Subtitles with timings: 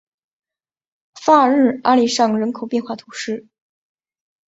[1.23, 3.45] 法尔日阿利尚人口变化图示